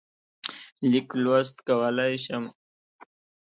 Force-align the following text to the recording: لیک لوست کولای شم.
لیک 0.89 1.07
لوست 1.23 1.55
کولای 1.67 2.13
شم. 2.23 2.43